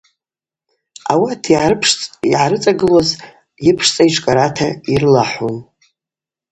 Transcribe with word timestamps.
Ауат 1.11 1.43
йгӏарыцӏагылуаз 2.33 3.09
йыпшцӏа 3.65 4.03
йтшкӏарата 4.07 4.67
йрылахӏун. 4.93 5.57